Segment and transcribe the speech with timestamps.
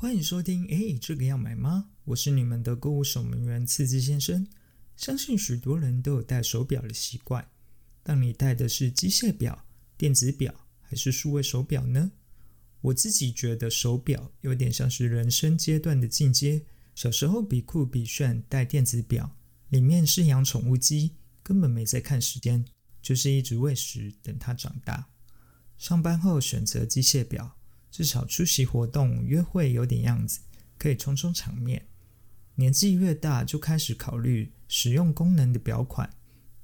[0.00, 1.90] 欢迎收听，哎，这个要买吗？
[2.04, 4.46] 我是你们的购物守门员刺激先生。
[4.94, 7.44] 相信许多人都有戴手表的习惯。
[8.04, 9.66] 但你戴的是机械表、
[9.96, 12.12] 电子表还是数位手表呢？
[12.80, 16.64] 我自己觉得手表有点像是人生阶段的进阶。
[16.94, 19.36] 小时候比酷比炫戴电子表，
[19.68, 22.64] 里面是养宠物鸡，根本没在看时间，
[23.02, 25.08] 就是一直喂食等它长大。
[25.76, 27.57] 上班后选择机械表。
[27.90, 30.40] 至少出席活动、约会有点样子，
[30.76, 31.86] 可以充充场面。
[32.56, 36.10] 年纪越大，就开始考虑使用功能的表款，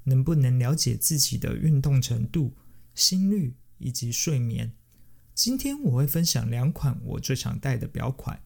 [0.04, 2.56] 能不能了解自己的运动程度、
[2.94, 4.72] 心率以及睡眠。
[5.34, 8.42] 今天我会分享两款我最常戴的表款，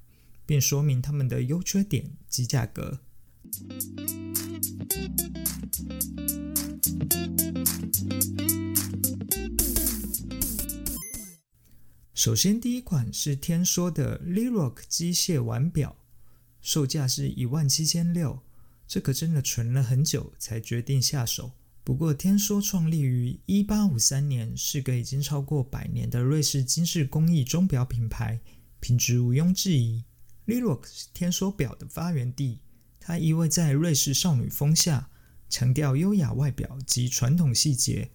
[0.46, 3.00] 并说明它们的优缺点及价格。
[12.18, 15.96] 首先，第一款是天梭的 Lirock 机械腕表，
[16.60, 18.42] 售价是一万七千六。
[18.88, 21.52] 这可真的存了很久才决定下手。
[21.84, 28.40] 不过，天梭创立于一八五三年，是个已经超过百年的瑞士精致工艺钟表品牌，
[28.80, 30.02] 品质毋庸置疑。
[30.44, 32.58] Lirock 是天梭表的发源地，
[32.98, 35.08] 它依偎在瑞士少女风下，
[35.48, 38.10] 强调优雅外表及传统细节。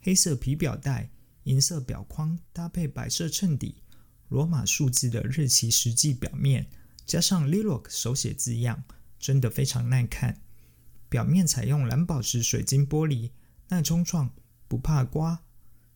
[0.00, 1.10] 黑色皮表带。
[1.44, 3.82] 银色表框搭配白色衬底，
[4.28, 6.68] 罗马数字的日期实际表面，
[7.06, 8.84] 加上 Lirock 手写字样，
[9.18, 10.40] 真的非常耐看。
[11.08, 13.30] 表面采用蓝宝石水晶玻璃，
[13.68, 14.30] 耐冲撞，
[14.68, 15.42] 不怕刮，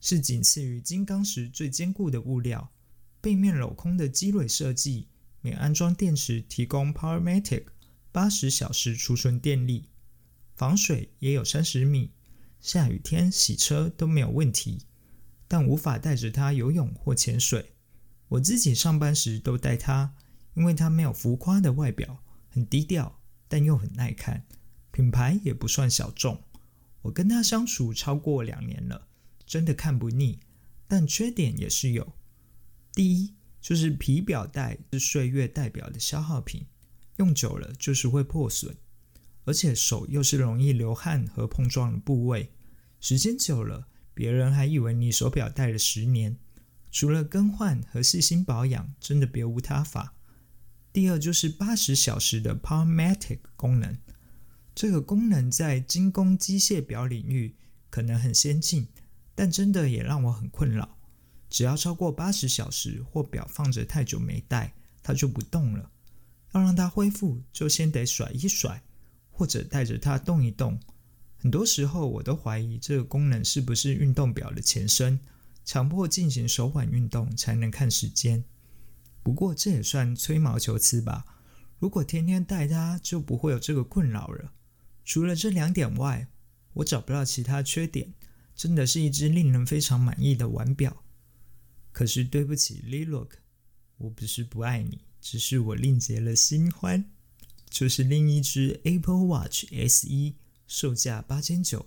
[0.00, 2.72] 是仅次于金刚石最坚固的物料。
[3.20, 5.08] 背面镂空的机蕊设计，
[5.42, 7.66] 免安装电池，提供 Powermatic
[8.10, 9.90] 八十小时储存电力，
[10.54, 12.10] 防水也有三十米，
[12.60, 14.86] 下雨天洗车都没有问题。
[15.52, 17.74] 但无法带着它游泳或潜水。
[18.28, 20.14] 我自己上班时都带它，
[20.54, 24.46] 因为它没有浮夸的外表，很低调，但又很耐看。
[24.92, 26.42] 品牌也不算小众。
[27.02, 29.08] 我跟它相处超过两年了，
[29.44, 30.40] 真的看不腻。
[30.88, 32.14] 但缺点也是有。
[32.94, 36.64] 第一，就是皮表带是岁月代表的消耗品，
[37.16, 38.74] 用久了就是会破损，
[39.44, 42.54] 而且手又是容易流汗和碰撞的部位，
[43.00, 43.88] 时间久了。
[44.14, 46.36] 别人还以为你手表戴了十年，
[46.90, 50.14] 除了更换和细心保养，真的别无他法。
[50.92, 53.96] 第二就是八十小时的 Powermatic 功能，
[54.74, 57.56] 这个功能在精工机械表领域
[57.88, 58.88] 可能很先进，
[59.34, 60.98] 但真的也让我很困扰。
[61.48, 65.90] 只要超过八十小时或表放着太久没戴，它就不动了。
[66.52, 68.82] 要让它恢复，就先得甩一甩，
[69.30, 70.78] 或者带着它动一动。
[71.42, 75.18] 很多时候，我都怀疑这个功能是不是运动表的前身，
[75.64, 78.44] 强迫进行手腕运动才能看时间。
[79.24, 81.24] 不过这也算吹毛求疵吧。
[81.80, 84.52] 如果天天戴它，就不会有这个困扰了。
[85.04, 86.28] 除了这两点外，
[86.74, 88.14] 我找不到其他缺点。
[88.54, 91.02] 真的是一只令人非常满意的腕表。
[91.90, 93.30] 可是对不起，Lilook，
[93.96, 97.06] 我不是不爱你，只是我另结了新欢，
[97.68, 100.34] 就是另一只 Apple Watch SE。
[100.66, 101.86] 售价八千九，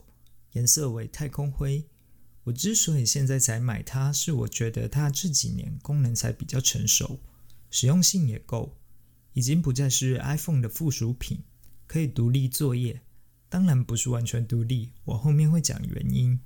[0.52, 1.86] 颜色为太空灰。
[2.44, 7.19] 我之所以现在才买它，是我觉得它这几年功能才比较成熟，
[7.72, 8.78] 实用性也够，
[9.34, 11.40] 已经不再是 iPhone 的附属品，
[11.88, 13.02] 可以独立作业。
[13.50, 16.40] 当然不是完全独立，我后面会讲原因。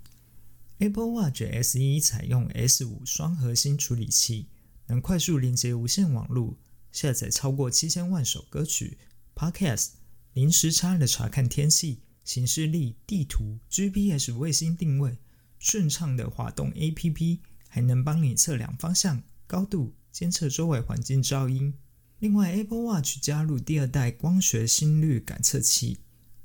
[0.77, 4.47] Apple Watch SE 采用 S 五双核心处理器，
[4.87, 6.57] 能快速连接无线网络，
[6.91, 8.97] 下载超过七千万首歌曲
[9.35, 9.89] ，Podcast，
[10.33, 12.03] 零时差的查看天气。
[12.29, 15.17] 行事历、地图、GPS 卫星定位，
[15.57, 21.73] 顺畅的滑动 APP，还能帮你测量方向、高度，监测周围环境噪音。
[22.19, 25.97] 另外，Apple Watch 加入第二代光学心率感测器，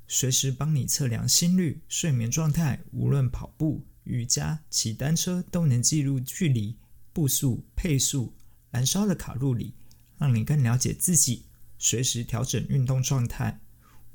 [0.07, 6.75] 随时帮你测量心率、睡眠状态，无论跑步、瑜伽、骑单车，都能记录距离、
[7.13, 8.33] 步速、配速、
[8.71, 9.75] 燃烧的卡路里，
[10.17, 11.43] 让你更了解自己，
[11.77, 13.61] 随时调整运动状态。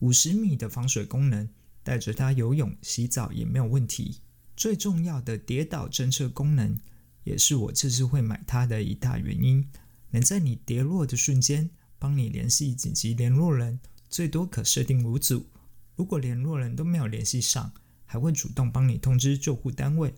[0.00, 1.48] 五十米的防水功能。
[1.82, 4.20] 带着它游泳、洗澡也没有问题。
[4.56, 6.78] 最重要的跌倒侦测功能，
[7.24, 9.66] 也是我这次会买它的一大原因，
[10.10, 15.46] 能在你跌落的瞬间帮你联系紧急联络人，最多可设定五组。
[15.96, 17.72] 如果联络人都没有联系上，
[18.04, 20.14] 还会主动帮你通知救护单位。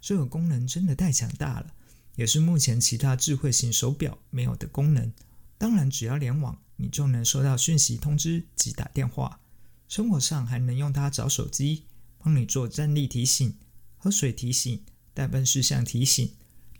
[0.00, 1.74] 这个功能真的太强大了，
[2.14, 5.12] 也是目前其他智慧型手表没有的功能。
[5.58, 9.40] 当然，只要联网，你就能收到讯息通知及打电话。
[9.88, 11.84] 生活上还能用它找手机，
[12.18, 13.56] 帮你做站立提醒、
[13.96, 14.84] 喝水提醒、
[15.14, 16.32] 代办事项提醒，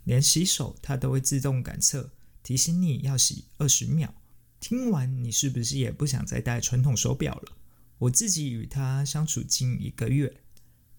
[0.04, 2.10] 连洗手它都会自动感测，
[2.42, 4.14] 提醒你要洗二十秒。
[4.58, 7.52] 听完，你是不是也不想再戴传统手表了？
[7.98, 10.40] 我自己与它相处近一个月，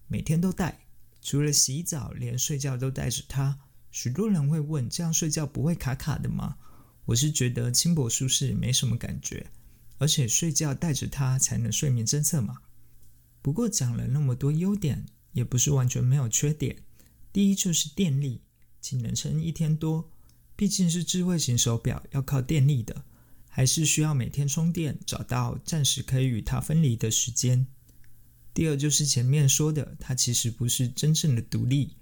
[0.06, 0.86] 每天都戴，
[1.20, 3.58] 除了洗澡，连睡觉都带着它。
[3.90, 6.56] 许多人会问，这样睡觉不会卡卡的吗？
[7.06, 9.46] 我是觉得轻薄舒适，没什么感觉，
[9.98, 12.58] 而且睡觉带着它才能睡眠侦测嘛。
[13.42, 16.76] 不过讲了那么多优点，也不是完全没有缺点。
[17.32, 18.40] 第一就是电力，
[18.80, 20.10] 仅能撑一天多，
[20.56, 23.04] 毕竟是智慧型手表，要靠电力的。
[23.50, 27.66] 还是需要每天充电，找到暂时可以与它分离的时间。
[28.54, 31.96] 第二就是前面说的，它其实不是真正的独立，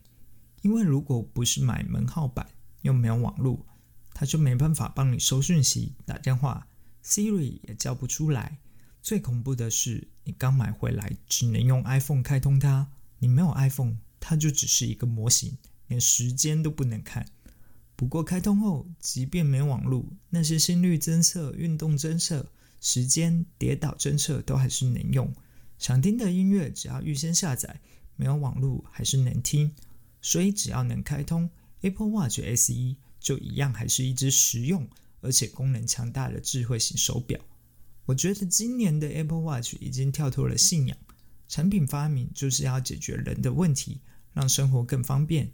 [0.61, 2.47] 因为如果不是买门号版
[2.83, 3.67] 又没有网络，
[4.13, 6.67] 它就没办法帮你收讯息、打电话
[7.07, 8.59] ，Siri 也叫不出来。
[9.01, 12.89] 最恐怖的是，你刚买回来只能用 iPhone 开通它，
[13.21, 15.57] 你没有 iPhone，它就只是一个模型，
[15.87, 17.25] 连时间都不能看。
[17.95, 22.51] 不过开通后，即便没网络，那些心率侦测、运动侦测、
[22.81, 25.33] 时间、跌倒侦测都还是能用。
[25.79, 27.81] 想听的音乐，只要预先下载，
[28.17, 29.73] 没有网络还是能听。
[30.21, 31.49] 所以只要能开通
[31.83, 34.89] Apple Watch SE，就一样还是一只实用
[35.21, 37.41] 而且功能强大的智慧型手表。
[38.05, 40.97] 我觉得今年的 Apple Watch 已经跳脱了信仰，
[41.49, 44.01] 产品发明就是要解决人的问题，
[44.33, 45.51] 让生活更方便。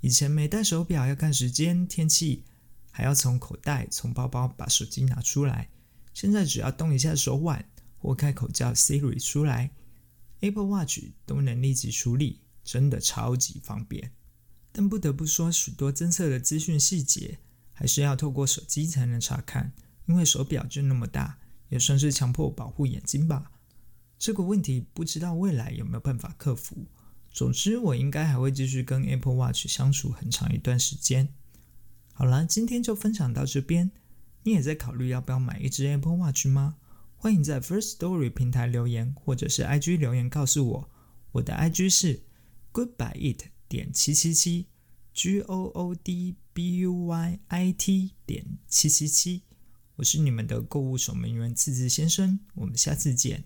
[0.00, 2.44] 以前没戴手表要看时间、天气，
[2.90, 5.68] 还要从口袋、从包包把手机拿出来。
[6.14, 7.64] 现在只要动一下手腕
[7.98, 9.70] 或开口叫 Siri 出来
[10.40, 14.12] ，Apple Watch 都能立即处理，真的超级方便。
[14.72, 17.38] 但不得不说，许多侦测的资讯细节
[17.80, 19.72] 还是要透过手机才能查看，
[20.04, 21.38] 因为手表就那么大，
[21.70, 23.50] 也算是强迫保护眼睛吧。
[24.18, 26.86] 这个问题不知道未来有没有办法克服。
[27.30, 31.32] 总之，我应该还会继续跟 Apple Watch 相处很长一段时间。
[32.12, 33.90] 好了，今天就分享到这边。
[34.42, 36.76] 你也在考虑要不要买一只 Apple Watch 吗？
[37.16, 40.90] 欢迎在 First Story 平台留言，或者是 IG 留言告诉我。
[41.32, 42.24] 我的 IG 是
[42.74, 44.66] Goodbyeit 点七七七
[45.12, 49.42] ，G O O D B U Y I T 点七七七。
[49.96, 53.44] 我是你们的购物守门员次次先生，我们下次见。